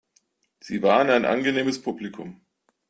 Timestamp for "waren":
0.81-1.11